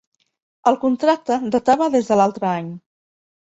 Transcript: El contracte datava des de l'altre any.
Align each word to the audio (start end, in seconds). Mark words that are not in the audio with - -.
El 0.71 0.77
contracte 0.83 1.37
datava 1.57 1.91
des 1.99 2.11
de 2.11 2.19
l'altre 2.23 2.53
any. 2.57 2.75